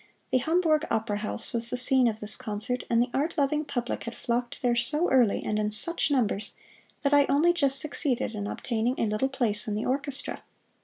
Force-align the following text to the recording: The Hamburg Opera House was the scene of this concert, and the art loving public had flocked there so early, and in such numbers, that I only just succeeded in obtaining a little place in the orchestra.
The 0.31 0.39
Hamburg 0.39 0.87
Opera 0.89 1.19
House 1.19 1.53
was 1.53 1.69
the 1.69 1.77
scene 1.77 2.07
of 2.07 2.21
this 2.21 2.35
concert, 2.35 2.85
and 2.89 3.03
the 3.03 3.11
art 3.13 3.35
loving 3.37 3.63
public 3.63 4.05
had 4.05 4.15
flocked 4.15 4.63
there 4.63 4.75
so 4.75 5.11
early, 5.11 5.43
and 5.43 5.59
in 5.59 5.69
such 5.69 6.09
numbers, 6.09 6.53
that 7.03 7.13
I 7.13 7.25
only 7.27 7.53
just 7.53 7.79
succeeded 7.79 8.33
in 8.33 8.47
obtaining 8.47 8.99
a 8.99 9.05
little 9.05 9.29
place 9.29 9.67
in 9.67 9.75
the 9.75 9.85
orchestra. 9.85 10.41